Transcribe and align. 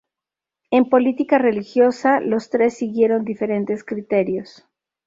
En 0.71 0.89
política 0.89 1.37
religiosa 1.37 2.21
los 2.21 2.49
tres 2.49 2.75
siguieron 2.75 3.23
diferentes 3.23 3.83
criterios. 3.83 4.67